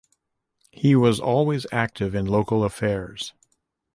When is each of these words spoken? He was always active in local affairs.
He 0.71 0.95
was 0.95 1.19
always 1.19 1.67
active 1.71 2.15
in 2.15 2.25
local 2.25 2.63
affairs. 2.63 3.33